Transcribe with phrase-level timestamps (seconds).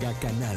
[0.00, 0.56] Canal.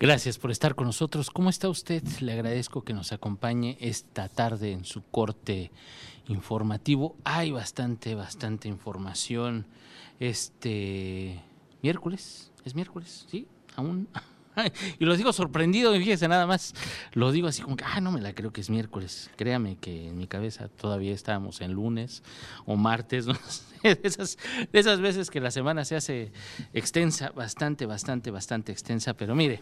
[0.00, 1.30] Gracias por estar con nosotros.
[1.30, 2.02] ¿Cómo está usted?
[2.20, 5.70] Le agradezco que nos acompañe esta tarde en su corte
[6.26, 7.14] informativo.
[7.22, 9.66] Hay bastante, bastante información.
[10.18, 11.40] Este
[11.80, 13.46] miércoles, es miércoles, ¿sí?
[13.76, 14.08] Aún.
[14.98, 16.74] Y lo digo sorprendido, fíjese nada más.
[17.12, 19.30] Lo digo así como que, ah, no me la creo que es miércoles.
[19.36, 22.22] Créame que en mi cabeza todavía estábamos en lunes
[22.64, 23.26] o martes,
[23.82, 24.38] de esas,
[24.72, 26.32] de esas veces que la semana se hace
[26.72, 29.14] extensa, bastante, bastante, bastante extensa.
[29.14, 29.60] Pero mire,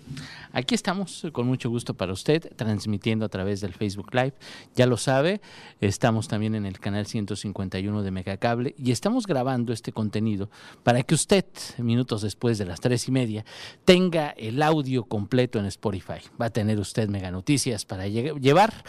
[0.52, 4.34] aquí estamos con mucho gusto para usted, transmitiendo a través del Facebook Live.
[4.74, 5.40] Ya lo sabe,
[5.80, 10.50] estamos también en el canal 151 de Megacable y estamos grabando este contenido
[10.82, 11.44] para que usted,
[11.78, 13.44] minutos después de las tres y media,
[13.84, 16.20] tenga el audio completo en Spotify.
[16.40, 18.84] Va a tener usted Mega Noticias para llevar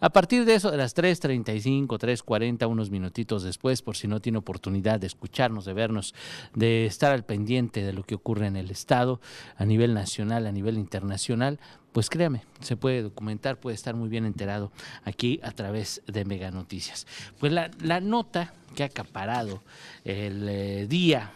[0.00, 4.38] a partir de eso, de las 3.35, 3.40, unos minutitos después, por si no tiene
[4.38, 6.14] oportunidad de escucharnos, de vernos,
[6.54, 9.20] de estar al pendiente de lo que ocurre en el Estado,
[9.56, 11.60] a nivel nacional, a nivel internacional,
[11.92, 14.72] pues créame, se puede documentar, puede estar muy bien enterado
[15.04, 17.06] aquí a través de Mega Noticias.
[17.38, 19.62] Pues la, nota que ha acaparado
[20.04, 21.32] el eh, día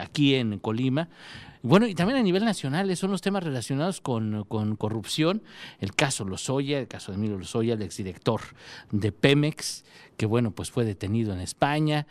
[0.00, 1.08] aquí en Colima,
[1.62, 5.42] bueno, y también a nivel nacional, son los temas relacionados con, con, corrupción.
[5.80, 8.40] El caso Lozoya, el caso de Emilio Lozoya, el exdirector
[8.90, 9.84] de Pemex,
[10.16, 12.06] que bueno, pues fue detenido en España,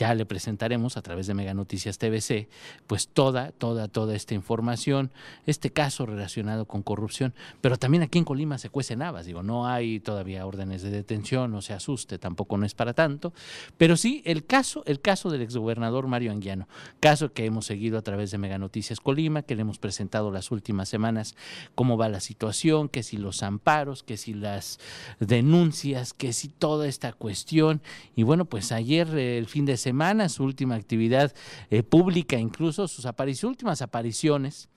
[0.00, 2.48] ya le presentaremos a través de Mega Noticias TVC,
[2.86, 5.10] pues toda, toda, toda esta información,
[5.44, 9.66] este caso relacionado con corrupción, pero también aquí en Colima se cuecen habas, digo, no
[9.66, 13.34] hay todavía órdenes de detención, no se asuste, tampoco no es para tanto,
[13.76, 16.66] pero sí el caso, el caso del exgobernador Mario Anguiano,
[16.98, 20.50] caso que hemos seguido a través de Mega Noticias Colima, que le hemos presentado las
[20.50, 21.36] últimas semanas
[21.74, 24.80] cómo va la situación, que si los amparos, que si las
[25.18, 27.82] denuncias, que si toda esta cuestión,
[28.16, 29.89] y bueno, pues ayer el fin de semana
[30.28, 31.34] su última actividad
[31.70, 33.06] eh, pública, incluso sus
[33.48, 34.68] últimas apariciones,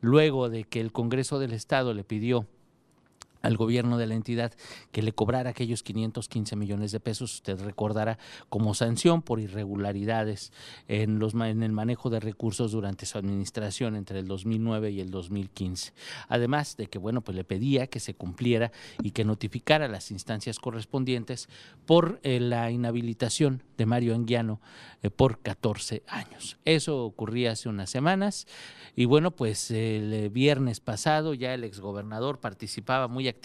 [0.00, 2.46] luego de que el Congreso del Estado le pidió
[3.46, 4.52] al gobierno de la entidad
[4.92, 10.52] que le cobrara aquellos 515 millones de pesos, usted recordará, como sanción por irregularidades
[10.88, 15.10] en, los, en el manejo de recursos durante su administración entre el 2009 y el
[15.10, 15.92] 2015.
[16.28, 18.72] Además de que, bueno, pues le pedía que se cumpliera
[19.02, 21.48] y que notificara las instancias correspondientes
[21.86, 24.60] por eh, la inhabilitación de Mario Anguiano
[25.02, 26.58] eh, por 14 años.
[26.64, 28.46] Eso ocurría hace unas semanas
[28.96, 33.35] y bueno, pues el viernes pasado ya el exgobernador participaba muy activamente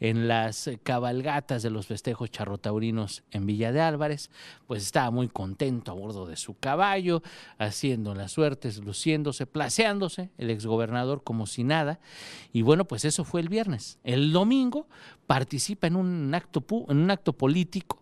[0.00, 4.30] en las cabalgatas de los festejos charrotaurinos en Villa de Álvarez,
[4.66, 7.22] pues estaba muy contento a bordo de su caballo,
[7.58, 12.00] haciendo las suertes, luciéndose, placeándose el exgobernador como si nada.
[12.52, 13.98] Y bueno, pues eso fue el viernes.
[14.04, 14.88] El domingo
[15.26, 17.97] participa en un acto, en un acto político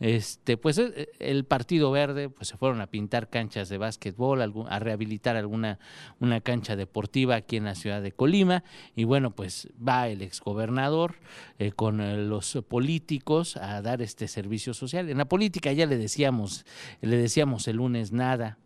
[0.00, 4.78] este, pues eh, el Partido Verde pues se fueron a pintar canchas de básquetbol, a
[4.78, 5.78] rehabilitar alguna
[6.18, 8.64] una cancha deportiva aquí en la ciudad de Colima
[8.94, 11.16] y bueno, pues va el exgobernador
[11.58, 15.08] eh, con eh, los políticos a dar este servicio social.
[15.08, 16.64] En la política ya le decíamos,
[17.00, 18.58] le decíamos el lunes nada,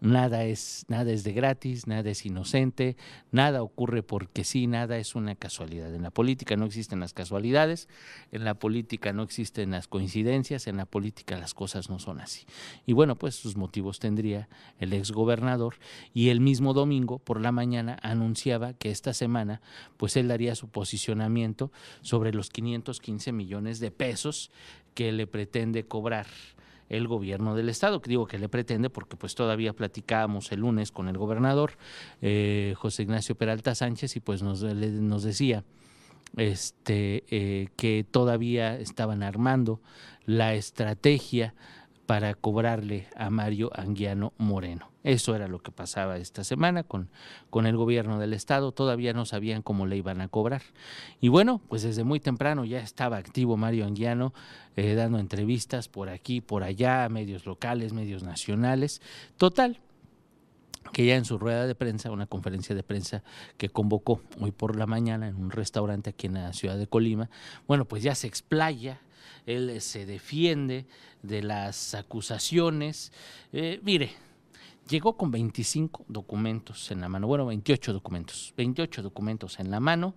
[0.00, 2.98] Nada es, nada es de gratis, nada es inocente,
[3.32, 5.94] nada ocurre porque sí, nada es una casualidad.
[5.94, 7.88] En la política no existen las casualidades,
[8.30, 12.44] en la política no existen las coincidencias, en la política las cosas no son así.
[12.84, 15.76] Y bueno, pues sus motivos tendría el exgobernador
[16.12, 19.62] y el mismo domingo por la mañana anunciaba que esta semana
[19.96, 24.50] pues él daría su posicionamiento sobre los 515 millones de pesos
[24.92, 26.26] que le pretende cobrar
[26.88, 30.92] el gobierno del estado, que digo que le pretende porque pues todavía platicábamos el lunes
[30.92, 31.72] con el gobernador
[32.22, 35.64] eh, José Ignacio Peralta Sánchez y pues nos, nos decía
[36.36, 39.80] este, eh, que todavía estaban armando
[40.24, 41.54] la estrategia
[42.06, 44.90] para cobrarle a Mario Anguiano Moreno.
[45.02, 47.10] Eso era lo que pasaba esta semana con,
[47.50, 48.72] con el gobierno del estado.
[48.72, 50.62] Todavía no sabían cómo le iban a cobrar.
[51.20, 54.32] Y bueno, pues desde muy temprano ya estaba activo Mario Anguiano
[54.76, 59.00] eh, dando entrevistas por aquí, por allá, medios locales, medios nacionales.
[59.36, 59.80] Total,
[60.92, 63.22] que ya en su rueda de prensa, una conferencia de prensa
[63.56, 67.30] que convocó hoy por la mañana en un restaurante aquí en la ciudad de Colima,
[67.66, 69.00] bueno, pues ya se explaya
[69.46, 70.86] él se defiende
[71.22, 73.12] de las acusaciones.
[73.52, 74.10] Eh, mire,
[74.88, 80.14] llegó con 25 documentos en la mano, bueno, 28 documentos, 28 documentos en la mano,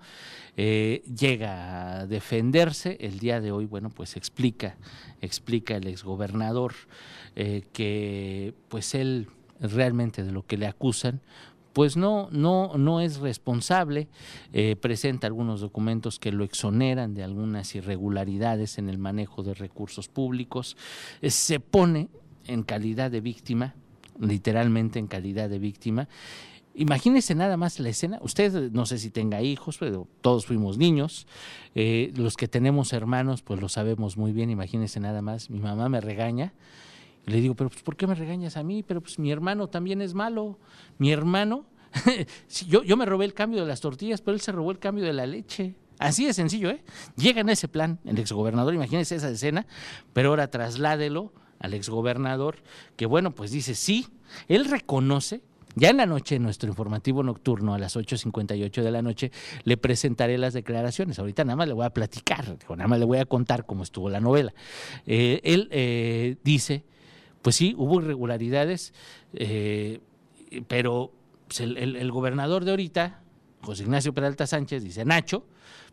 [0.57, 4.77] eh, llega a defenderse, el día de hoy, bueno, pues explica,
[5.21, 6.73] explica el exgobernador
[7.35, 9.27] eh, que pues él
[9.59, 11.21] realmente de lo que le acusan,
[11.73, 14.07] pues no, no, no es responsable,
[14.53, 20.07] eh, presenta algunos documentos que lo exoneran de algunas irregularidades en el manejo de recursos
[20.07, 20.77] públicos,
[21.21, 22.09] eh, se pone
[22.47, 23.75] en calidad de víctima
[24.19, 26.07] literalmente en calidad de víctima.
[26.75, 28.19] Imagínese nada más la escena.
[28.21, 31.27] Usted no sé si tenga hijos, pero todos fuimos niños.
[31.75, 34.49] Eh, los que tenemos hermanos, pues lo sabemos muy bien.
[34.49, 35.49] Imagínese nada más.
[35.49, 36.53] Mi mamá me regaña.
[37.25, 38.83] Le digo, pero pues, ¿por qué me regañas a mí?
[38.83, 40.59] Pero pues mi hermano también es malo.
[40.97, 41.65] Mi hermano,
[42.67, 45.05] yo, yo me robé el cambio de las tortillas, pero él se robó el cambio
[45.05, 45.75] de la leche.
[45.99, 46.81] Así de sencillo, ¿eh?
[47.17, 49.67] Llega en ese plan el exgobernador, imagínese esa escena,
[50.13, 52.55] pero ahora trasládelo al exgobernador,
[52.95, 54.07] que bueno, pues dice, sí,
[54.47, 55.41] él reconoce
[55.75, 59.31] ya en la noche, en nuestro informativo nocturno, a las 8.58 de la noche,
[59.63, 61.19] le presentaré las declaraciones.
[61.19, 64.09] Ahorita nada más le voy a platicar, nada más le voy a contar cómo estuvo
[64.09, 64.53] la novela.
[65.05, 66.83] Eh, él eh, dice,
[67.41, 68.93] pues sí, hubo irregularidades,
[69.33, 69.99] eh,
[70.67, 71.11] pero
[71.47, 73.21] pues, el gobernador de ahorita,
[73.61, 75.45] José Ignacio Peralta Sánchez, dice, Nacho,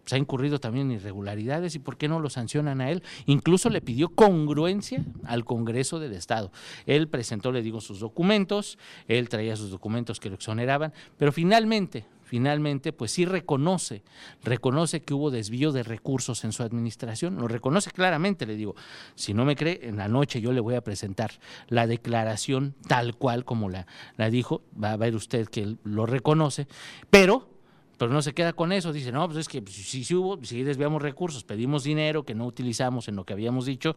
[0.06, 3.02] se ha incurrido también en irregularidades y por qué no lo sancionan a él.
[3.26, 6.52] Incluso le pidió congruencia al Congreso del Estado.
[6.86, 8.78] Él presentó, le digo, sus documentos,
[9.08, 14.02] él traía sus documentos que lo exoneraban, pero finalmente, finalmente, pues sí reconoce,
[14.42, 18.74] reconoce que hubo desvío de recursos en su administración, lo reconoce claramente, le digo,
[19.14, 21.30] si no me cree, en la noche yo le voy a presentar
[21.68, 23.86] la declaración tal cual como la,
[24.16, 26.66] la dijo, va a ver usted que lo reconoce,
[27.08, 27.54] pero
[27.98, 30.62] pero no se queda con eso, dice, no, pues es que si, si hubo, si
[30.62, 33.96] desviamos recursos, pedimos dinero que no utilizamos en lo que habíamos dicho,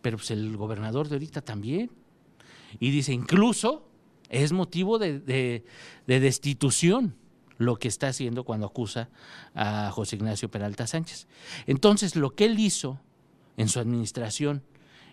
[0.00, 1.90] pero pues el gobernador de ahorita también.
[2.78, 3.88] Y dice, incluso
[4.28, 5.64] es motivo de, de,
[6.06, 7.16] destitución
[7.58, 9.08] lo que está haciendo cuando acusa
[9.54, 11.26] a José Ignacio Peralta Sánchez.
[11.66, 13.00] Entonces, lo que él hizo
[13.56, 14.62] en su administración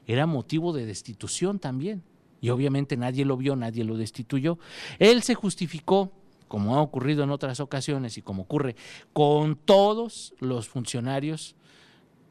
[0.08, 2.04] era motivo de destitución también.
[2.42, 4.58] Y obviamente nadie lo vio, nadie lo destituyó.
[4.98, 6.14] Él se justificó
[6.50, 8.76] como ha ocurrido en otras ocasiones y como ocurre
[9.14, 11.56] con todos los funcionarios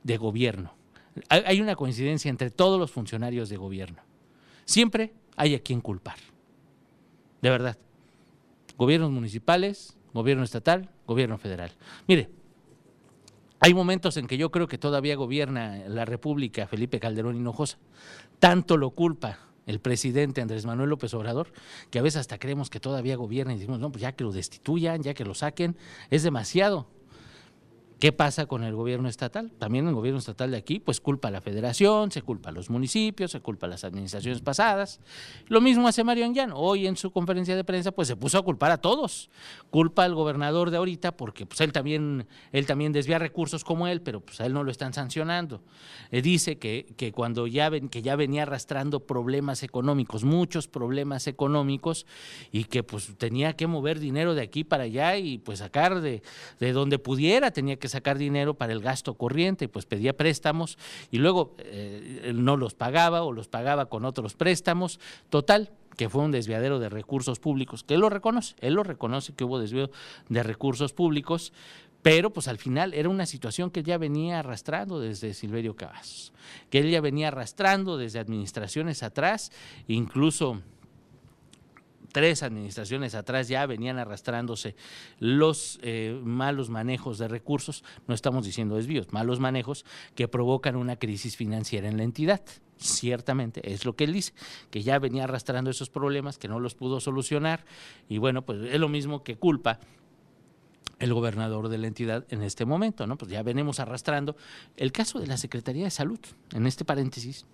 [0.03, 0.75] de gobierno.
[1.29, 4.03] Hay una coincidencia entre todos los funcionarios de gobierno.
[4.65, 6.17] Siempre hay a quien culpar.
[7.41, 7.79] De verdad.
[8.77, 11.71] Gobiernos municipales, gobierno estatal, gobierno federal.
[12.09, 12.29] Mire,
[13.61, 17.79] hay momentos en que yo creo que todavía gobierna la República Felipe Calderón Hinojosa.
[18.41, 21.53] Tanto lo culpa el presidente Andrés Manuel López Obrador,
[21.91, 24.33] que a veces hasta creemos que todavía gobierna y decimos, no, pues ya que lo
[24.33, 25.77] destituyan, ya que lo saquen,
[26.11, 26.89] es demasiado.
[27.99, 29.51] ¿Qué pasa con el gobierno estatal?
[29.59, 32.71] También el gobierno estatal de aquí, pues culpa a la federación, se culpa a los
[32.71, 35.01] municipios, se culpa a las administraciones pasadas.
[35.49, 36.57] Lo mismo hace Mario Anguiano.
[36.57, 39.31] Hoy en su conferencia de prensa, pues se puso a culpar a todos.
[39.71, 44.01] Culpa al gobernador de ahorita porque pues él también, él también desvía recursos como él,
[44.01, 45.61] pero pues a él no lo están sancionando.
[46.13, 51.27] Eh, dice que, que cuando ya, ven, que ya venía arrastrando problemas económicos, muchos problemas
[51.27, 52.07] económicos,
[52.53, 56.23] y que pues tenía que mover dinero de aquí para allá y pues sacar de,
[56.61, 60.79] de donde pudiera, tenía que sacar dinero para el gasto corriente, pues pedía préstamos
[61.11, 65.01] y luego eh, no los pagaba o los pagaba con otros préstamos.
[65.31, 69.35] Total, que fue un desviadero de recursos públicos, que él lo reconoce, él lo reconoce
[69.35, 69.91] que hubo desvío
[70.29, 71.53] de recursos públicos,
[72.03, 76.33] pero pues al final era una situación que ya venía arrastrando desde Silverio Cavazos,
[76.71, 79.51] que él ya venía arrastrando desde administraciones atrás,
[79.89, 80.63] incluso
[82.19, 84.75] tres administraciones atrás ya venían arrastrándose
[85.21, 89.85] los eh, malos manejos de recursos, no estamos diciendo desvíos, malos manejos
[90.17, 92.41] que provocan una crisis financiera en la entidad.
[92.77, 94.33] Ciertamente, es lo que él dice,
[94.73, 97.65] que ya venía arrastrando esos problemas, que no los pudo solucionar,
[98.09, 99.79] y bueno, pues es lo mismo que culpa
[100.99, 103.17] el gobernador de la entidad en este momento, ¿no?
[103.17, 104.35] Pues ya venimos arrastrando
[104.77, 106.19] el caso de la Secretaría de Salud,
[106.53, 107.47] en este paréntesis,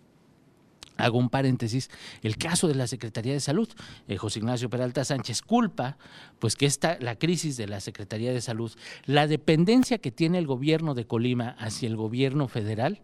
[0.97, 1.91] Hago un paréntesis,
[2.23, 3.69] el caso de la Secretaría de Salud,
[4.07, 5.97] eh, José Ignacio Peralta Sánchez culpa,
[6.39, 8.73] pues que está la crisis de la Secretaría de Salud,
[9.07, 13.01] la dependencia que tiene el gobierno de Colima hacia el gobierno federal,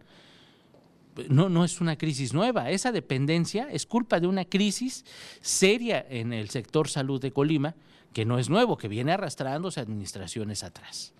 [1.29, 5.03] no, no es una crisis nueva, esa dependencia es culpa de una crisis
[5.41, 7.75] seria en el sector salud de Colima,
[8.13, 11.13] que no es nuevo, que viene arrastrándose administraciones atrás.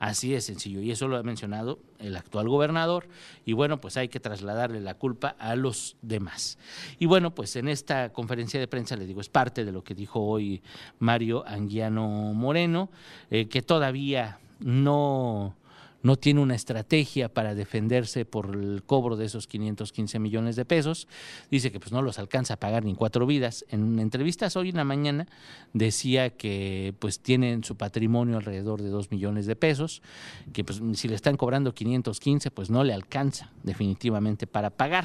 [0.00, 0.80] Así de sencillo.
[0.80, 3.06] Y eso lo ha mencionado el actual gobernador.
[3.44, 6.58] Y bueno, pues hay que trasladarle la culpa a los demás.
[6.98, 9.94] Y bueno, pues en esta conferencia de prensa, le digo, es parte de lo que
[9.94, 10.62] dijo hoy
[10.98, 12.90] Mario Anguiano Moreno,
[13.30, 15.54] eh, que todavía no
[16.02, 21.08] no tiene una estrategia para defenderse por el cobro de esos 515 millones de pesos.
[21.50, 23.64] Dice que pues no los alcanza a pagar ni cuatro vidas.
[23.68, 25.26] En entrevistas hoy en la mañana
[25.72, 30.02] decía que pues tienen su patrimonio alrededor de dos millones de pesos,
[30.52, 35.04] que pues si le están cobrando 515 pues no le alcanza definitivamente para pagar.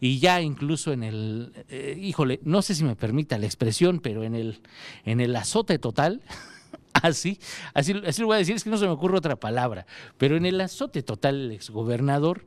[0.00, 4.24] Y ya incluso en el, eh, híjole, no sé si me permita la expresión, pero
[4.24, 4.60] en el,
[5.04, 6.22] en el azote total
[7.02, 7.38] así,
[7.74, 9.86] así, así lo voy a decir, es que no se me ocurre otra palabra,
[10.18, 12.44] pero en el azote total el exgobernador,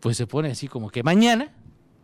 [0.00, 1.52] pues se pone así como que mañana,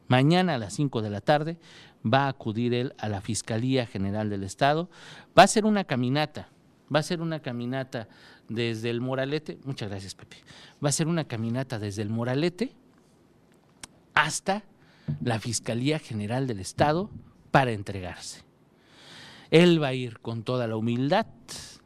[0.09, 1.59] mañana a las 5 de la tarde,
[2.05, 4.91] va a acudir él a la Fiscalía General del Estado.
[5.39, 6.49] Va a ser una caminata,
[6.95, 8.09] va a ser una caminata
[8.49, 10.37] desde el Moralete, muchas gracias Pepe,
[10.85, 12.73] va a ser una caminata desde el Moralete
[14.13, 14.65] hasta
[15.23, 17.11] la Fiscalía General del Estado
[17.51, 18.44] para entregarse.
[19.55, 21.27] Él va a ir con toda la humildad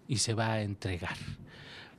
[0.06, 1.18] y se va a entregar.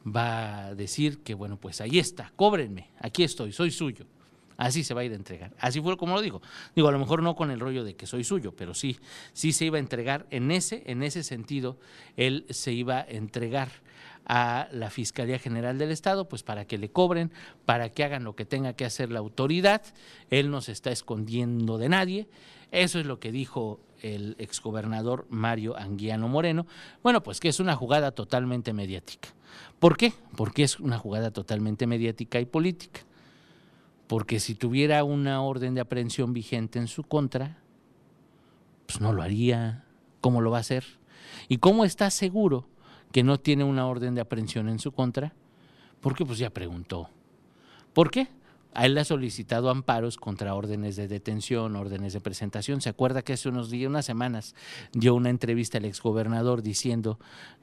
[0.04, 4.08] Va a decir que, bueno, pues ahí está, cóbrenme, aquí estoy, soy suyo.
[4.58, 5.54] Así se va a ir a entregar.
[5.60, 6.42] Así fue como lo digo.
[6.76, 8.98] Digo, a lo mejor no con el rollo de que soy suyo, pero sí,
[9.34, 11.78] sí se iba a entregar en ese, en ese sentido,
[12.18, 13.70] él se iba a entregar
[14.26, 17.32] a la Fiscalía General del Estado, pues para que le cobren,
[17.68, 19.84] para que hagan lo que tenga que hacer la autoridad.
[20.32, 22.28] Él no se está escondiendo de nadie.
[22.72, 26.66] Eso es lo que dijo el exgobernador Mario Anguiano Moreno.
[27.04, 29.30] Bueno, pues que es una jugada totalmente mediática.
[29.80, 30.14] ¿Por qué?
[30.36, 33.02] Porque es una jugada totalmente mediática y política
[34.10, 37.60] porque si tuviera una orden de aprehensión vigente en su contra,
[38.88, 39.86] pues no lo haría.
[40.20, 40.84] ¿Cómo lo va a hacer?
[41.48, 42.68] ¿Y cómo está seguro
[43.12, 45.36] que no tiene una orden de aprehensión en su contra?
[46.02, 47.12] Porque pues ya preguntó.
[47.94, 48.30] ¿Por qué?
[48.74, 52.82] A él le ha solicitado amparos contra órdenes de detención, órdenes de presentación.
[52.82, 54.54] ¿Se acuerda que hace unos días, unas semanas,
[54.94, 57.20] dio una entrevista al exgobernador diciendo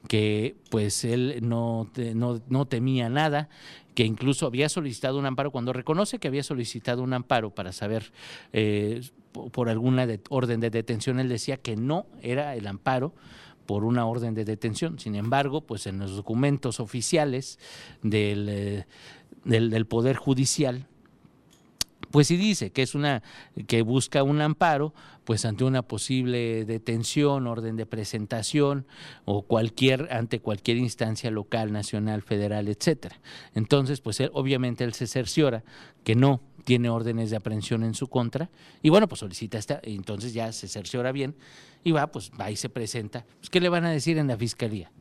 [0.09, 3.47] que pues él no, no, no temía nada,
[3.95, 8.11] que incluso había solicitado un amparo, cuando reconoce que había solicitado un amparo para saber
[8.51, 13.13] eh, por alguna orden de detención, él decía que no era el amparo
[13.65, 14.99] por una orden de detención.
[14.99, 17.59] Sin embargo, pues en los documentos oficiales
[18.03, 18.85] del, eh,
[19.45, 20.87] del, del Poder Judicial,
[22.11, 23.23] pues sí dice que es una
[23.67, 28.85] que busca un amparo pues ante una posible detención, orden de presentación
[29.25, 33.19] o cualquier ante cualquier instancia local, nacional, federal, etcétera.
[33.53, 35.63] Entonces, pues él, obviamente él se cerciora
[36.05, 38.49] que no tiene órdenes de aprehensión en su contra
[38.81, 41.35] y bueno, pues solicita esta, entonces ya se cerciora bien
[41.83, 43.25] y va, pues va y se presenta.
[43.39, 44.91] Pues, ¿Qué le van a decir en la fiscalía?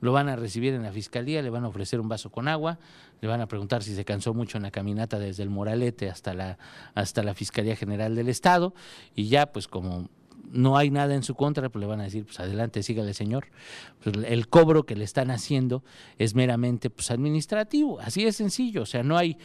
[0.00, 2.78] Lo van a recibir en la fiscalía, le van a ofrecer un vaso con agua,
[3.20, 6.34] le van a preguntar si se cansó mucho en la caminata desde el Moralete hasta
[6.34, 6.58] la,
[6.94, 8.74] hasta la Fiscalía General del Estado
[9.14, 10.08] y ya pues como
[10.52, 13.46] no hay nada en su contra, pues le van a decir, pues adelante, sígale señor.
[14.02, 15.84] Pues el cobro que le están haciendo
[16.18, 19.36] es meramente pues administrativo, así de sencillo, o sea, no hay,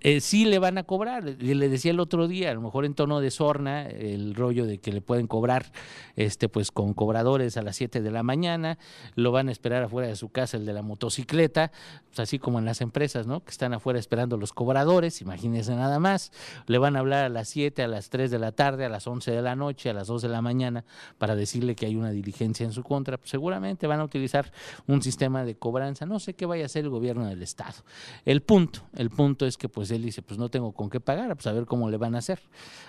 [0.00, 2.84] eh, sí le van a cobrar, le, le, decía el otro día, a lo mejor
[2.84, 5.72] en tono de sorna, el rollo de que le pueden cobrar,
[6.16, 8.78] este pues con cobradores a las 7 de la mañana,
[9.14, 11.72] lo van a esperar afuera de su casa el de la motocicleta,
[12.08, 13.44] pues así como en las empresas, ¿no?
[13.44, 16.32] Que están afuera esperando los cobradores, imagínense nada más,
[16.66, 19.06] le van a hablar a las 7, a las 3 de la tarde, a las
[19.06, 20.84] 11 de la noche, a las 2 de la mañana
[21.18, 24.52] para decirle que hay una diligencia en su contra, pues seguramente van a utilizar
[24.86, 27.84] un sistema de cobranza, no sé qué vaya a hacer el gobierno del estado.
[28.24, 31.34] El punto, el punto es que pues él dice, pues no tengo con qué pagar,
[31.34, 32.40] pues a ver cómo le van a hacer.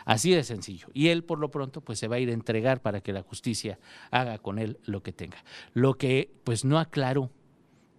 [0.06, 0.88] Así de sencillo.
[0.94, 3.22] Y él por lo pronto pues se va a ir a entregar para que la
[3.22, 3.80] justicia
[4.12, 5.38] haga con él lo que tenga.
[5.74, 7.30] Lo que pues no aclaró,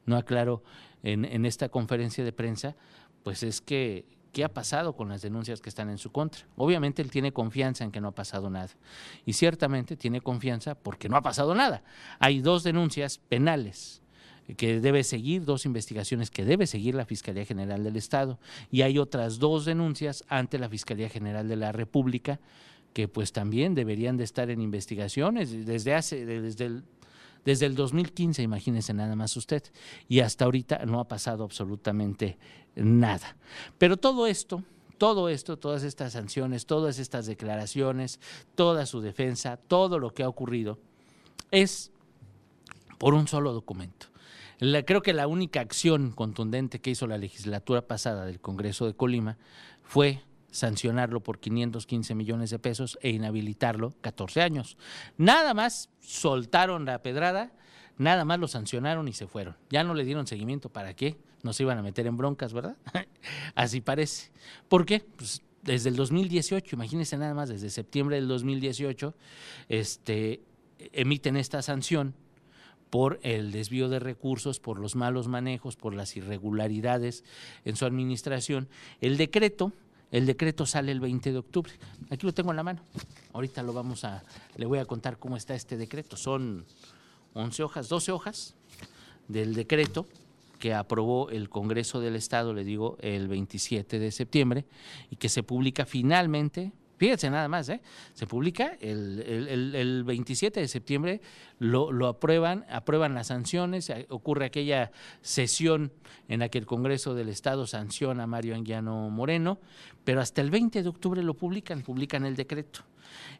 [0.04, 0.62] no aclaró
[1.02, 2.76] en, en esta conferencia de prensa,
[3.22, 6.44] pues es que qué ha pasado con las denuncias que están en su contra.
[6.56, 8.68] Obviamente él tiene confianza en que no ha pasado nada.
[9.24, 11.82] Y ciertamente tiene confianza porque no ha pasado nada.
[12.18, 14.02] Hay dos denuncias penales
[14.58, 18.38] que debe seguir, dos investigaciones que debe seguir la Fiscalía General del Estado
[18.70, 22.40] y hay otras dos denuncias ante la Fiscalía General de la República
[22.92, 26.84] que pues también deberían de estar en investigaciones desde hace desde el
[27.44, 29.62] desde el 2015, imagínense nada más usted,
[30.08, 32.38] y hasta ahorita no ha pasado absolutamente
[32.74, 33.36] nada.
[33.78, 34.62] Pero todo esto,
[34.98, 38.20] todo esto, todas estas sanciones, todas estas declaraciones,
[38.54, 40.78] toda su defensa, todo lo que ha ocurrido,
[41.50, 41.90] es
[42.98, 44.06] por un solo documento.
[44.86, 49.36] creo que la única acción contundente que hizo la legislatura pasada del Congreso de Colima
[49.82, 50.22] fue
[50.54, 54.76] sancionarlo por 515 millones de pesos e inhabilitarlo 14 años.
[55.18, 57.50] Nada más soltaron la pedrada,
[57.98, 59.56] nada más lo sancionaron y se fueron.
[59.68, 60.68] Ya no le dieron seguimiento.
[60.68, 61.18] ¿Para qué?
[61.42, 62.76] Nos iban a meter en broncas, ¿verdad?
[63.56, 64.30] Así parece.
[64.68, 65.04] ¿Por qué?
[65.16, 69.12] Pues desde el 2018, imagínense nada más, desde septiembre del 2018,
[69.68, 70.40] este,
[70.92, 72.14] emiten esta sanción
[72.90, 77.24] por el desvío de recursos, por los malos manejos, por las irregularidades
[77.64, 78.68] en su administración.
[79.00, 79.72] El decreto
[80.10, 81.72] el decreto sale el 20 de octubre.
[82.10, 82.82] Aquí lo tengo en la mano.
[83.32, 84.22] Ahorita lo vamos a,
[84.56, 86.16] le voy a contar cómo está este decreto.
[86.16, 86.64] Son
[87.34, 88.54] 11 hojas, 12 hojas
[89.28, 90.06] del decreto
[90.58, 94.64] que aprobó el Congreso del Estado, le digo, el 27 de septiembre
[95.10, 97.80] y que se publica finalmente Fíjense nada más, ¿eh?
[98.12, 101.20] se publica el, 27 de septiembre,
[101.58, 105.92] lo, lo, aprueban, aprueban las sanciones, eh, ocurre aquella sesión
[106.28, 109.58] en la que el Congreso del Estado sanciona a Mario Anguiano Moreno,
[110.04, 112.80] pero hasta el 20 de octubre lo publican, publican el decreto.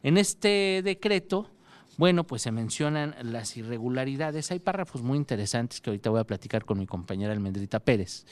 [0.03, 1.49] En este decreto
[1.97, 4.51] bueno, pues se mencionan las irregularidades.
[4.51, 8.25] Hay párrafos muy interesantes que ahorita voy a platicar con mi compañera Almendrita Pérez,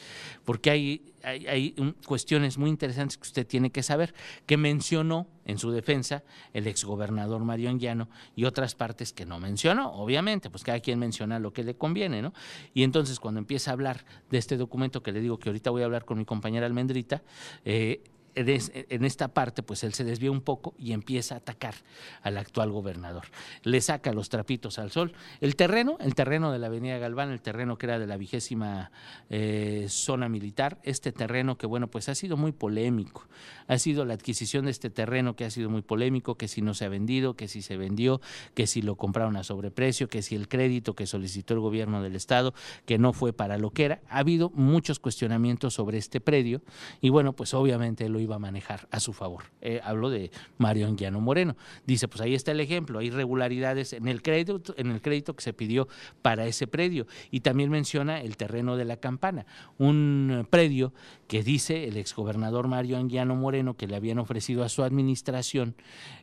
[0.44, 4.14] porque hay, cuestiones muy interesantes que usted tiene que saber,
[4.46, 9.94] que mencionó en su defensa el exgobernador Mario Anguiano y otras partes que no mencionó,
[9.94, 12.34] obviamente, pues cada quien menciona lo que le conviene, ¿no?
[12.74, 15.84] Y entonces cuando empieza a hablar de este documento que le digo que ahorita voy
[15.84, 17.24] a hablar con mi compañera Almendrita,
[17.64, 18.04] eh,
[18.36, 21.76] en esta parte, pues él se desvía un poco y empieza a atacar
[22.22, 23.26] al actual gobernador.
[23.64, 25.14] Le saca los trapitos al sol.
[25.42, 28.92] El terreno, el terreno de la Avenida Galván, el terreno que era de la vigésima
[29.30, 33.28] eh, zona militar, este terreno que, bueno, pues ha sido muy polémico.
[33.68, 36.74] Ha sido la adquisición de este terreno que ha sido muy polémico, que si no
[36.74, 38.22] se ha vendido, que si se vendió,
[38.54, 42.16] que si lo compraron a sobreprecio, que si el crédito que solicitó el gobierno del
[42.16, 42.54] Estado,
[42.86, 44.02] que no fue para lo que era.
[44.10, 46.62] Ha habido muchos cuestionamientos sobre este predio
[47.02, 49.44] y, bueno, pues obviamente lo iba a manejar a su favor.
[49.62, 51.56] Eh, hablo de Mario Anguiano Moreno.
[51.86, 55.44] Dice, pues ahí está el ejemplo, hay irregularidades en el crédito, en el crédito que
[55.44, 55.88] se pidió
[56.22, 57.08] para ese predio.
[57.32, 59.46] Y también menciona el terreno de la campana,
[59.78, 60.94] un predio
[61.28, 65.76] que dice el exgobernador Mario Anguiano Moreno que le habían ofrecido a su administración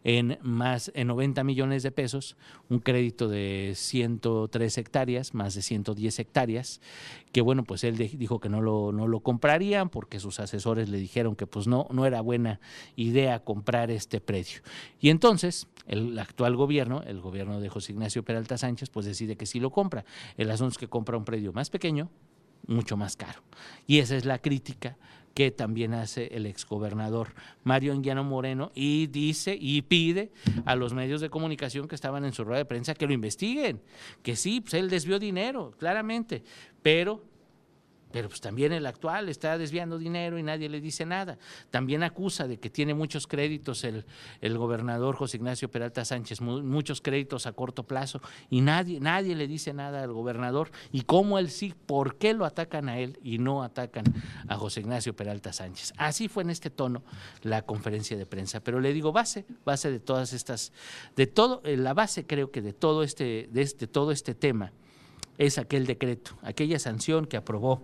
[0.04, 2.36] en más en 90 millones de pesos,
[2.68, 6.80] un crédito de 103 hectáreas, más de 110 hectáreas,
[7.32, 10.98] que bueno, pues él dijo que no lo, no lo comprarían porque sus asesores le
[10.98, 12.60] dijeron que pues no, no era buena
[12.96, 14.60] idea comprar este predio.
[15.00, 19.46] Y entonces el actual gobierno, el gobierno de José Ignacio Peralta Sánchez, pues decide que
[19.46, 20.04] sí lo compra.
[20.36, 22.10] El asunto es que compra un predio más pequeño,
[22.66, 23.42] mucho más caro.
[23.86, 24.96] Y esa es la crítica
[25.34, 30.32] que también hace el exgobernador Mario Anguiano Moreno y dice y pide
[30.64, 33.80] a los medios de comunicación que estaban en su rueda de prensa que lo investiguen,
[34.22, 36.42] que sí, pues él desvió dinero, claramente,
[36.82, 37.22] pero
[38.12, 41.38] pero pues también el actual está desviando dinero y nadie le dice nada.
[41.70, 44.04] También acusa de que tiene muchos créditos el,
[44.40, 49.46] el gobernador José Ignacio Peralta Sánchez, muchos créditos a corto plazo y nadie, nadie le
[49.46, 50.70] dice nada al gobernador.
[50.92, 54.04] Y cómo él sí, ¿por qué lo atacan a él y no atacan
[54.48, 55.92] a José Ignacio Peralta Sánchez?
[55.96, 57.02] Así fue en este tono
[57.42, 58.60] la conferencia de prensa.
[58.60, 60.72] Pero le digo, base, base de todas estas,
[61.16, 64.72] de todo, eh, la base creo que de todo este, de este, todo este tema
[65.38, 67.82] es aquel decreto, aquella sanción que aprobó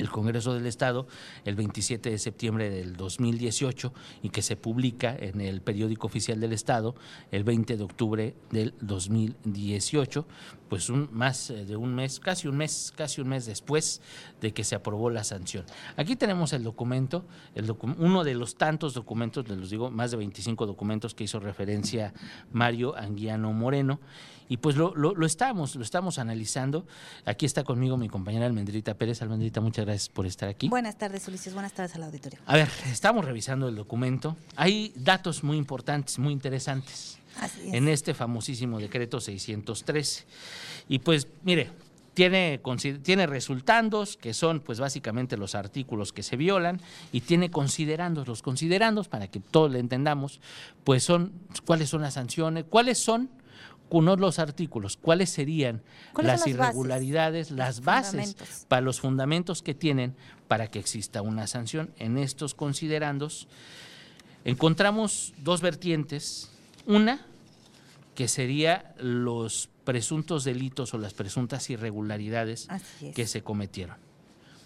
[0.00, 1.06] el Congreso del Estado
[1.44, 6.52] el 27 de septiembre del 2018 y que se publica en el periódico oficial del
[6.52, 6.94] Estado
[7.30, 10.26] el 20 de octubre del 2018,
[10.68, 14.00] pues un más eh, de un mes, casi un mes, casi un mes después
[14.40, 15.64] de que se aprobó la sanción.
[15.96, 20.66] Aquí tenemos el documento, el uno de los tantos documentos, les digo, más de 25
[20.66, 22.14] documentos que hizo referencia
[22.52, 24.00] Mario Anguiano Moreno
[24.50, 26.84] y pues lo, lo, estamos, lo estamos analizando.
[27.24, 29.22] Aquí está conmigo mi compañera Almendrita Pérez.
[29.22, 30.68] Almendrita, muchas gracias por estar aquí.
[30.68, 31.54] Buenas tardes, Ulises.
[31.54, 32.40] Buenas tardes al auditorio.
[32.46, 34.36] A ver, estamos revisando el documento.
[34.56, 37.20] Hay datos muy importantes, muy interesantes.
[37.62, 40.24] En este famosísimo decreto 613.
[40.88, 41.70] Y pues, mire,
[42.14, 42.60] tiene,
[43.04, 46.80] tiene resultandos, que son pues básicamente los artículos que se violan,
[47.12, 48.26] y tiene considerandos.
[48.26, 50.40] Los considerandos, para que todos le entendamos,
[50.82, 51.32] pues son
[51.64, 53.30] cuáles son las sanciones, cuáles son
[53.90, 55.82] uno los artículos, cuáles serían
[56.16, 58.36] las, irregularidades, las bases
[58.68, 60.14] para los fundamentos que tienen
[60.48, 61.90] para que exista una sanción.
[61.98, 63.48] En estos considerandos
[64.44, 66.50] encontramos dos vertientes.
[66.86, 67.26] Una,
[68.14, 72.68] que sería los presuntos delitos o las presuntas irregularidades
[73.14, 73.96] que se cometieron.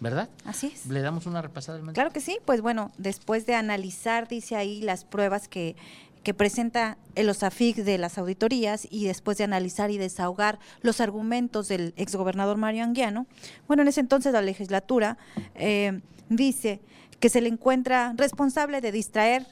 [0.00, 0.28] ¿verdad?
[0.44, 0.87] Así es.
[0.87, 1.80] ¿Le damos una repasada?
[1.92, 5.76] Claro que sí, pues bueno, después de analizar, dice ahí, las pruebas que
[6.24, 11.68] que presenta el OSAFIC de las auditorías y después de analizar y desahogar los argumentos
[11.68, 13.26] del exgobernador Mario Anguiano,
[13.68, 15.18] bueno, en ese entonces la legislatura
[15.54, 16.80] eh, dice
[17.20, 19.46] que se le encuentra responsable de distraer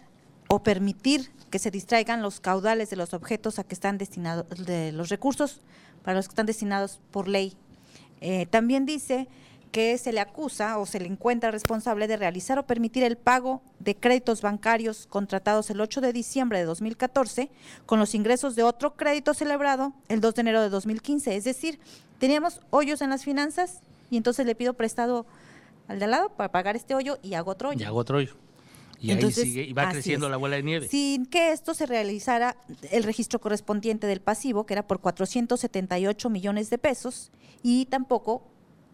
[0.49, 4.93] o permitir que se distraigan los caudales de los objetos a que están destinados, de
[4.93, 5.61] los recursos
[6.03, 7.55] para los que están destinados por ley.
[8.23, 9.29] Eh, también dice
[9.73, 13.63] que se le acusa o se le encuentra responsable de realizar o permitir el pago
[13.79, 17.51] de créditos bancarios contratados el 8 de diciembre de 2014
[17.87, 21.35] con los ingresos de otro crédito celebrado el 2 de enero de 2015.
[21.35, 21.81] Es decir,
[22.19, 23.81] teníamos hoyos en las finanzas
[24.11, 25.25] y entonces le pido prestado
[25.89, 27.81] al de al lado para pagar este hoyo y hago otro hoyo.
[27.81, 28.37] Y hago otro hoyo.
[29.01, 30.87] Y ahí sigue, y va creciendo la bola de nieve.
[30.87, 32.57] Sin que esto se realizara
[32.93, 37.33] el registro correspondiente del pasivo, que era por 478 millones de pesos,
[37.65, 38.52] y tampoco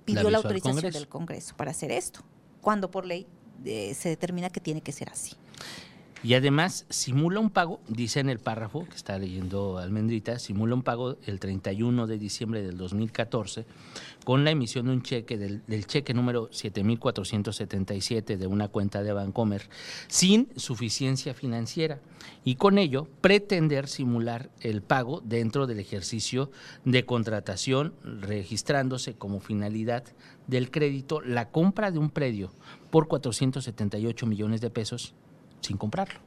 [0.09, 2.21] pidió la, autorización del Congreso para hacer esto,
[2.61, 3.27] cuando por ley
[3.65, 5.33] eh, se determina que tiene que ser así.
[6.25, 10.83] Y además simula un pago, dice en el párrafo que está leyendo Almendrita, simula un
[10.83, 13.67] pago el 31 de diciembre del 2014
[14.25, 19.63] con la emisión de un cheque del, cheque número 7477 de una cuenta de Bancomer
[20.09, 22.01] sin suficiencia financiera.
[22.45, 26.51] Y con ello pretender simular el pago dentro del ejercicio
[26.85, 30.05] de contratación registrándose como finalidad
[30.47, 32.53] del crédito la compra de un predio
[32.91, 35.15] por 478 millones de pesos
[35.61, 36.21] sin comprarlo.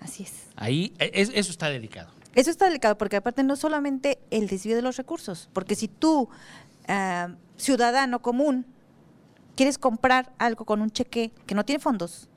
[0.00, 0.48] Así es.
[0.56, 2.10] Ahí, e, eso está delicado.
[2.34, 6.28] Eso está delicado porque aparte no solamente el desvío de los recursos, porque si tú,
[6.88, 8.66] ah, ciudadano común,
[9.56, 12.28] quieres comprar algo con un cheque que no tiene fondos,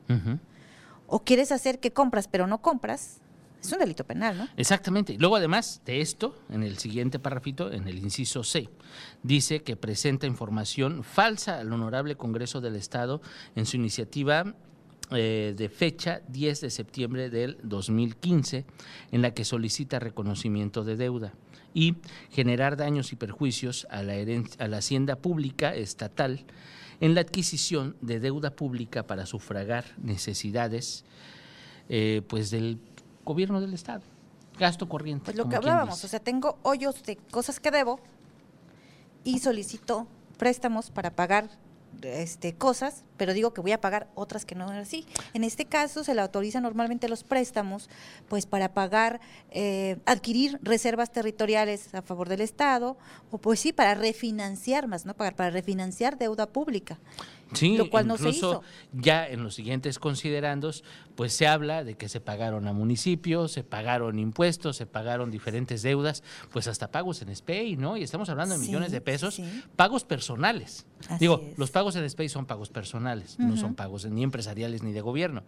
[1.08, 3.21] o quieres hacer que compras pero no compras,
[3.63, 4.47] es un delito penal, ¿no?
[4.58, 5.15] Exactamente.
[5.17, 8.69] Luego, además de esto, en el siguiente párrafito, en el inciso C,
[9.23, 13.21] dice que presenta información falsa al Honorable Congreso del Estado
[13.56, 14.54] en su iniciativa
[15.13, 18.65] eh, de fecha 10 de septiembre del 2015,
[19.12, 21.34] en la que solicita reconocimiento de deuda
[21.73, 21.95] y
[22.30, 24.13] generar daños y perjuicios a la,
[24.60, 26.45] a la hacienda pública estatal
[26.99, 31.04] en la adquisición de deuda pública para sufragar necesidades
[31.89, 32.80] eh, pues del
[33.26, 34.04] gobierno del Estado.
[34.58, 35.26] Gasto corriente.
[35.26, 37.99] Pues lo que hablábamos, o sea, tengo hoyos de cosas que debo
[39.23, 41.49] y solicito préstamos para pagar
[42.02, 45.06] este, cosas, pero digo que voy a pagar otras que no son así.
[45.34, 47.90] En este caso se le autoriza normalmente los préstamos,
[48.28, 52.98] pues para pagar, eh, adquirir reservas territoriales a favor del Estado,
[53.32, 57.00] o pues sí, para refinanciar más, no pagar, para refinanciar deuda pública.
[57.54, 58.62] Sí, lo cual no se hizo.
[58.92, 60.84] ya en los siguientes considerandos,
[61.16, 65.82] pues se habla de que se pagaron a municipios, se pagaron impuestos, se pagaron diferentes
[65.82, 67.98] deudas, pues hasta pagos en SPEI, ¿no?
[67.98, 69.42] Y estamos hablando de millones de pesos,
[69.76, 70.86] pagos personales.
[71.20, 75.02] Digo, los pagos en SPEI son pagos personales, no son pagos ni empresariales ni de
[75.02, 75.44] gobierno.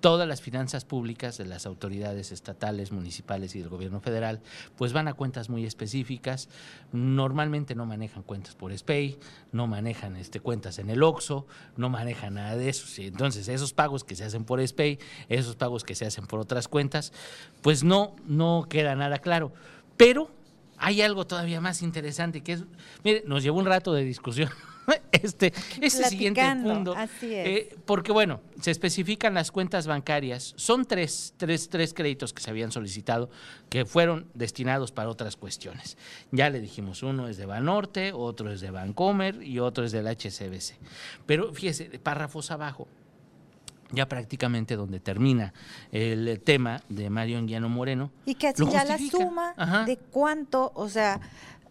[0.00, 4.40] Todas las finanzas públicas de las autoridades estatales, municipales y del gobierno federal,
[4.76, 6.48] pues van a cuentas muy específicas.
[6.92, 9.18] Normalmente no manejan cuentas por SPEI,
[9.52, 11.46] no manejan este, cuentas en el OXO,
[11.76, 12.86] no maneja nada de eso.
[13.02, 16.68] Entonces, esos pagos que se hacen por SPAY, esos pagos que se hacen por otras
[16.68, 17.12] cuentas,
[17.62, 19.52] pues no, no queda nada claro.
[19.96, 20.30] Pero
[20.76, 22.64] hay algo todavía más interesante que es,
[23.04, 24.50] mire, nos llevó un rato de discusión
[25.12, 26.94] este, este siguiente punto.
[27.22, 30.54] Eh, porque bueno, se especifican las cuentas bancarias.
[30.56, 33.30] Son tres, tres, tres créditos que se habían solicitado
[33.68, 35.96] que fueron destinados para otras cuestiones.
[36.32, 40.06] Ya le dijimos, uno es de Banorte, otro es de Bancomer y otro es del
[40.06, 40.74] HCBC.
[41.26, 42.88] Pero fíjese, párrafos abajo,
[43.92, 45.52] ya prácticamente donde termina
[45.92, 48.10] el tema de Mario Anguiano Moreno.
[48.24, 49.54] Y que así ya la suma
[49.86, 51.20] de cuánto, o sea,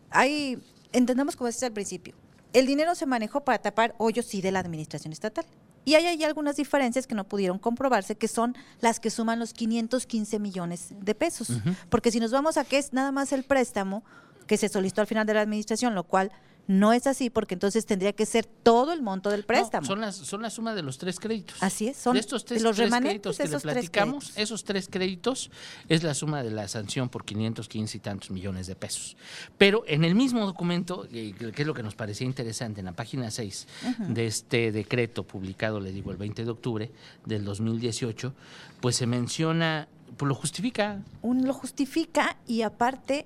[0.09, 0.57] hay,
[0.91, 2.15] entendemos como decía al principio,
[2.53, 5.45] el dinero se manejó para tapar hoyos sí de la administración estatal.
[5.85, 9.53] Y hay, hay algunas diferencias que no pudieron comprobarse, que son las que suman los
[9.53, 11.51] 515 millones de pesos.
[11.89, 14.03] Porque si nos vamos a que es nada más el préstamo
[14.45, 16.31] que se solicitó al final de la administración, lo cual
[16.67, 19.87] no es así porque entonces tendría que ser todo el monto del préstamo.
[19.87, 21.57] son, las, son la suma de los tres créditos.
[21.61, 25.49] Así es, son estos tres, los créditos que le platicamos, esos tres créditos
[25.87, 29.17] es la suma de la sanción por 515 y tantos millones de pesos.
[29.57, 32.93] Pero en el mismo documento, eh, que es lo que nos parecía interesante, en la
[32.93, 33.67] página 6
[34.09, 36.91] de este decreto publicado, le digo, el 20 de octubre
[37.25, 38.33] del 2018,
[38.79, 41.03] pues se menciona, pues lo justifica.
[41.21, 43.25] Un lo justifica y aparte,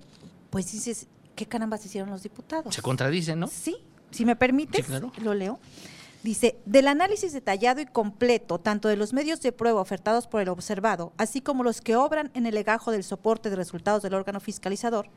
[0.49, 2.73] pues dices, ¿qué carambas hicieron los diputados?
[2.73, 3.47] Se contradicen, ¿no?
[3.47, 3.77] Sí,
[4.11, 5.59] si me permites, lo leo.
[6.23, 10.47] Dice, del análisis detallado y completo, tanto de los medios de prueba ofertados por el
[10.47, 14.39] observado, así como los que obran en el legajo del soporte de resultados del órgano
[14.39, 15.09] fiscalizador,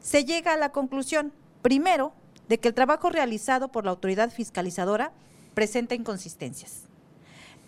[0.00, 2.14] se llega a la conclusión, primero,
[2.48, 5.12] de que el trabajo realizado por la autoridad fiscalizadora
[5.52, 6.84] presenta inconsistencias,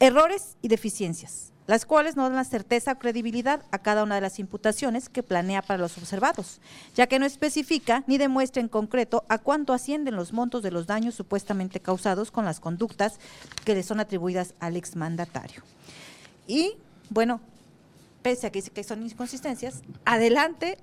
[0.00, 4.22] errores y deficiencias, las cuales no dan la certeza o credibilidad a cada una de
[4.22, 6.60] las imputaciones que planea para los observados,
[6.96, 10.86] ya que no especifica ni demuestra en concreto a cuánto ascienden los montos de los
[10.86, 13.20] daños supuestamente causados con las conductas
[13.66, 15.62] que le son atribuidas al exmandatario.
[16.46, 16.72] Y,
[17.10, 17.38] bueno,
[18.22, 20.78] pese a que dice que son inconsistencias, adelante,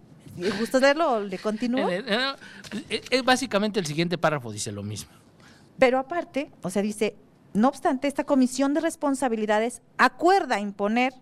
[0.60, 1.90] ¿gusta leerlo le continúo?
[1.90, 2.04] Eh,
[2.90, 5.10] eh, eh, básicamente el siguiente párrafo dice lo mismo.
[5.80, 7.16] Pero aparte, o sea, dice,
[7.56, 11.14] no obstante, esta comisión de responsabilidades acuerda imponer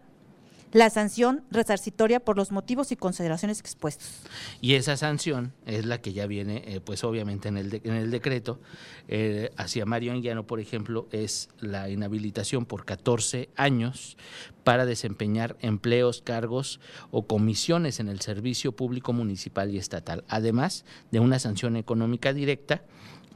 [0.73, 4.23] la sanción resarcitoria por los motivos y consideraciones expuestos.
[4.59, 8.09] Y esa sanción es la que ya viene, eh, pues obviamente en el, en el
[8.09, 8.59] decreto,
[9.07, 14.17] eh, hacia Mario Anguiano, por ejemplo, es la inhabilitación por 14 años
[14.63, 16.79] para desempeñar empleos, cargos
[17.11, 22.81] o comisiones en el servicio público municipal y estatal, además de una sanción económica directa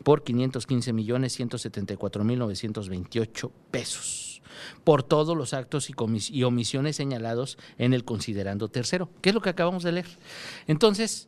[0.08, 4.42] por 515 millones 174 mil 928 pesos.
[4.86, 5.94] por todos los actos y,
[6.32, 10.08] y omisiones señalados en el considerando tercero, que es lo que acabamos de leer.
[10.66, 11.28] Entonces,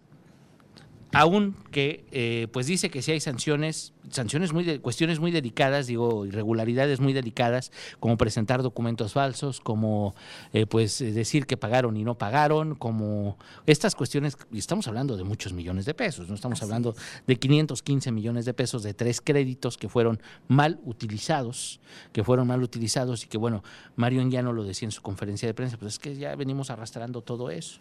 [1.12, 5.88] aún que eh, pues dice que si hay sanciones, sanciones muy de, cuestiones muy delicadas,
[5.88, 10.16] digo irregularidades muy delicadas, como presentar documentos falsos, como
[10.54, 15.24] eh, pues decir que pagaron y no pagaron, como estas cuestiones, y estamos hablando de
[15.24, 16.96] muchos millones de pesos, no estamos hablando
[17.26, 21.80] de 515 millones de pesos de tres créditos que fueron mal utilizados,
[22.14, 23.64] que fueron mal utilizados y que bueno,
[23.96, 27.22] Mario no lo decía en su conferencia de prensa, pues es que ya venimos arrastrando
[27.22, 27.80] todo eso.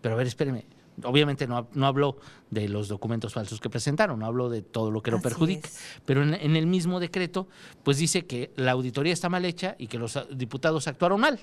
[0.00, 0.64] Pero a ver, espéreme,
[1.04, 2.18] obviamente no, no habló
[2.50, 5.68] de los documentos falsos que presentaron, no habló de todo lo que lo perjudica,
[6.04, 7.48] pero en, el mismo decreto,
[7.82, 11.40] pues dice que la auditoría está mal hecha y que los diputados actuaron mal.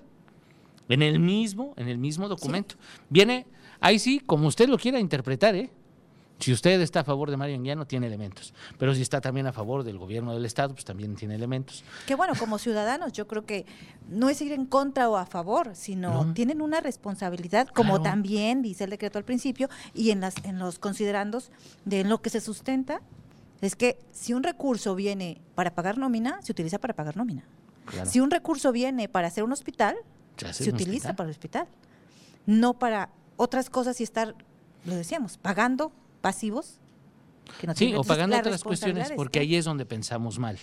[0.89, 2.75] En el mismo, en el mismo documento.
[3.09, 3.45] Viene,
[3.81, 5.69] ahí sí, como usted lo quiera interpretar, ¿eh?
[6.39, 8.53] Si usted está a favor de Mario Anguiano, tiene elementos.
[8.77, 11.83] Pero si está también a favor del gobierno del Estado, pues también tiene elementos.
[12.05, 13.65] Que bueno, como ciudadanos, yo creo que
[14.09, 18.83] no es ir en contra o a favor, sino tienen una responsabilidad, como también dice
[18.83, 21.51] el decreto al principio, y en, las, en los considerandos
[21.85, 23.01] de lo que se sustenta,
[23.61, 27.43] es que si un recurso viene para pagar nómina, se utiliza para pagar nómina.
[28.05, 29.95] Si un recurso viene para hacer un hospital,
[30.51, 31.67] se, utiliza para el hospital.
[32.45, 34.35] No para otras cosas y estar,
[34.85, 35.91] lo decíamos, pagando
[36.27, 36.81] pasivos.
[37.61, 40.59] Que no sí, o pagando otras cuestiones, porque ahí es donde pensamos mal.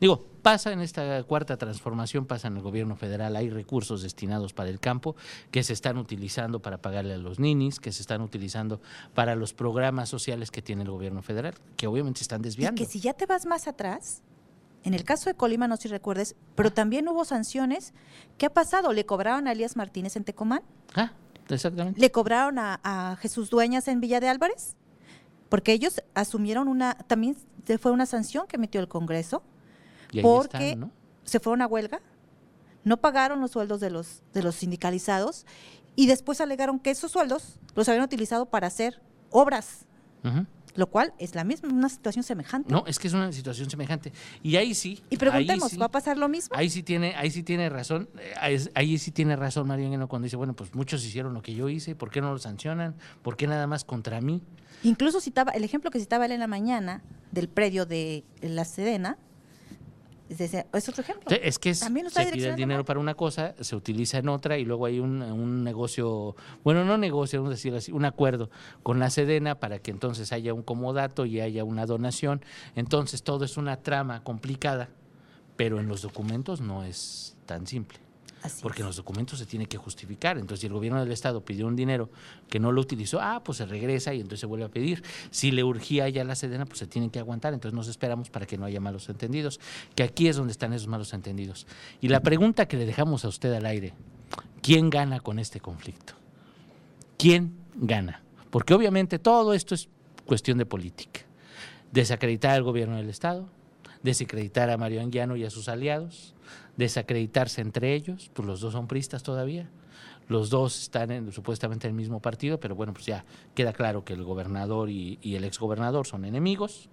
[0.00, 4.70] Digo, pasa en esta cuarta transformación, pasa en el gobierno federal, hay recursos destinados para
[4.70, 5.14] el campo
[5.52, 8.80] que se están utilizando para pagarle a los ninis, que se están utilizando
[9.14, 12.82] para los programas sociales que tiene el gobierno federal, que obviamente están desviando.
[12.82, 14.22] Y que si ya te vas más atrás,
[14.82, 17.94] en el caso de Colima, no sé si recuerdes, pero también hubo sanciones.
[18.36, 18.92] ¿Qué ha pasado?
[18.92, 20.62] ¿Le cobraron a Elías Martínez en Tecomán?
[20.96, 21.12] Ah,
[21.48, 22.00] exactamente.
[22.00, 24.74] ¿Le cobraron a, a Jesús Dueñas en Villa de Álvarez?
[25.54, 27.36] Porque ellos asumieron una, también
[27.78, 29.44] fue una sanción que emitió el Congreso,
[30.20, 30.76] porque
[31.22, 32.00] se fueron a huelga,
[32.82, 35.46] no pagaron los sueldos de los, de los sindicalizados
[35.94, 39.86] y después alegaron que esos sueldos los habían utilizado para hacer obras.
[40.74, 42.72] Lo cual es la misma, una situación semejante.
[42.72, 44.12] No, es que es una situación semejante.
[44.42, 45.04] Y ahí sí.
[45.08, 46.56] Y preguntemos, ¿va a pasar lo mismo?
[46.56, 50.34] Ahí sí tiene, ahí sí tiene razón, eh, ahí, sí tiene razón Mario cuando dice,
[50.34, 52.96] bueno, pues muchos hicieron lo que yo hice, ¿por qué no lo sancionan?
[53.22, 54.42] ¿Por qué nada más contra mí?
[54.84, 59.18] Incluso citaba, el ejemplo que citaba él en la mañana del predio de la Sedena,
[60.28, 61.30] es, otro ejemplo.
[61.30, 64.86] es que se pide el dinero para una cosa, se utiliza en otra y luego
[64.86, 68.50] hay un, negocio, bueno, no negocio, vamos a decirlo así, un acuerdo
[68.82, 72.42] con la Sedena para que entonces haya un comodato y haya una donación.
[72.74, 74.88] Entonces todo es una trama complicada,
[75.56, 77.98] pero en los documentos no es tan simple
[78.60, 80.36] porque en los documentos se tiene que justificar.
[80.36, 82.10] Entonces, si el gobierno del Estado pidió un dinero
[82.48, 85.02] que no lo utilizó, ah, pues se regresa y entonces se vuelve a pedir.
[85.30, 87.54] Si le urgía ya la Sedena, pues se tiene que aguantar.
[87.54, 89.60] Entonces, nos esperamos para que no haya malos entendidos,
[89.94, 91.66] que aquí es donde están esos malos entendidos.
[92.00, 93.94] Y la pregunta que le dejamos a usted al aire,
[94.62, 96.14] ¿quién gana con este conflicto?
[97.16, 98.22] ¿Quién gana?
[98.50, 99.88] Porque obviamente todo esto es
[100.26, 101.20] cuestión de política.
[101.92, 103.48] Desacreditar al gobierno del Estado,
[104.04, 106.34] desacreditar a Mario Anguiano y a sus aliados,
[106.76, 109.68] desacreditarse entre ellos, pues los dos son pristas todavía.
[110.28, 114.04] Los dos están en, supuestamente en el mismo partido, pero bueno, pues ya queda claro
[114.04, 116.88] que el gobernador y, el exgobernador son enemigos.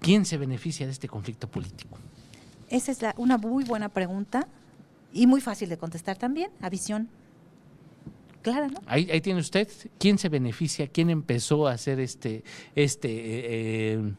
[0.00, 1.98] ¿Quién se beneficia de este conflicto político?
[2.68, 4.46] Esa es una muy buena pregunta
[5.12, 7.08] y muy fácil de contestar también, a visión
[8.42, 8.80] clara, ¿no?
[8.86, 9.68] Ahí, ahí tiene usted.
[9.98, 10.86] ¿Quién se beneficia?
[10.88, 12.44] ¿Quién empezó a hacer este,
[12.74, 14.14] este eh, eh,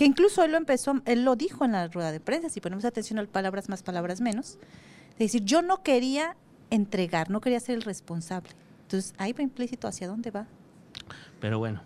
[0.00, 2.86] que incluso él lo empezó, él lo dijo en la rueda de prensa, si ponemos
[2.86, 4.56] atención a palabras más, palabras menos,
[5.10, 6.38] es decir, yo no quería
[6.70, 8.48] entregar, no quería ser el responsable.
[8.80, 10.46] Entonces, ahí va implícito hacia dónde va.
[11.38, 11.82] Pero bueno,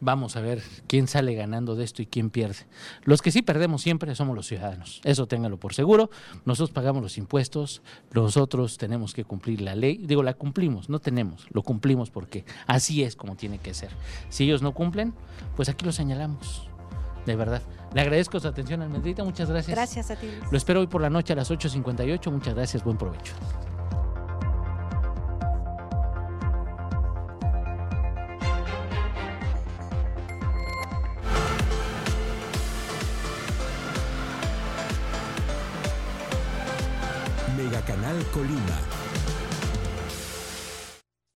[0.00, 2.60] vamos a ver quién sale ganando de esto y quién pierde.
[3.02, 6.08] Los que sí perdemos siempre somos los ciudadanos, eso téngalo por seguro.
[6.46, 7.82] Nosotros pagamos los impuestos,
[8.14, 9.98] nosotros tenemos que cumplir la ley.
[9.98, 13.90] Digo, la cumplimos, no tenemos, lo cumplimos porque así es como tiene que ser.
[14.30, 15.12] Si ellos no cumplen,
[15.54, 16.67] pues aquí lo señalamos
[17.28, 17.62] de verdad.
[17.94, 19.24] Le agradezco su atención, Almendrita.
[19.24, 19.76] Muchas gracias.
[19.76, 20.28] Gracias a ti.
[20.50, 22.30] Lo espero hoy por la noche a las 8.58.
[22.30, 22.82] Muchas gracias.
[22.84, 23.34] Buen provecho.
[37.56, 38.97] Mega Canal Colima